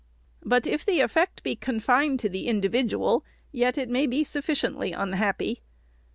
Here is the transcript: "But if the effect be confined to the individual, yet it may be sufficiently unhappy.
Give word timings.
"But 0.43 0.65
if 0.65 0.83
the 0.83 0.99
effect 1.01 1.43
be 1.43 1.55
confined 1.55 2.19
to 2.21 2.27
the 2.29 2.47
individual, 2.47 3.23
yet 3.51 3.77
it 3.77 3.87
may 3.87 4.07
be 4.07 4.23
sufficiently 4.23 4.93
unhappy. 4.93 5.61